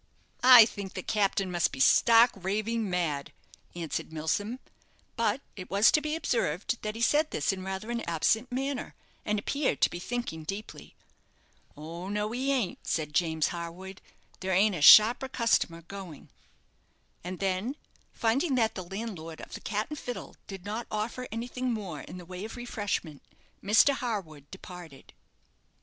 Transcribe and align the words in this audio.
"I 0.43 0.65
think 0.65 0.95
the 0.95 1.03
captain 1.03 1.51
must 1.51 1.71
be 1.71 1.79
stark 1.79 2.31
staring 2.31 2.89
mad," 2.89 3.31
answered 3.75 4.11
Milsom; 4.11 4.59
but 5.15 5.41
it 5.55 5.69
was 5.69 5.91
to 5.91 6.01
be 6.01 6.15
observed 6.15 6.81
that 6.81 6.95
he 6.95 7.03
said 7.03 7.29
this 7.29 7.53
in 7.53 7.63
rather 7.63 7.91
an 7.91 8.01
absent 8.09 8.51
manner, 8.51 8.95
and 9.25 9.37
appeared 9.37 9.79
to 9.81 9.91
be 9.91 9.99
thinking 9.99 10.43
deeply. 10.43 10.95
"Oh 11.77 12.09
no, 12.09 12.31
he 12.31 12.51
ain't," 12.51 12.79
said 12.81 13.13
James 13.13 13.49
Harwood; 13.49 14.01
"there 14.39 14.53
ain't 14.53 14.73
a 14.73 14.81
sharper 14.81 15.27
customer 15.29 15.83
going." 15.83 16.29
And 17.23 17.37
then, 17.37 17.75
finding 18.11 18.55
that 18.55 18.73
the 18.73 18.81
landlord 18.83 19.39
of 19.39 19.53
the 19.53 19.61
"Cat 19.61 19.85
and 19.91 19.99
Fiddle" 19.99 20.35
did 20.47 20.65
not 20.65 20.87
offer 20.89 21.27
anything 21.31 21.71
more 21.71 22.01
in 22.01 22.17
the 22.17 22.25
way 22.25 22.43
of 22.43 22.57
refreshment, 22.57 23.21
Mr. 23.63 23.93
Harwood 23.93 24.49
departed. 24.49 25.13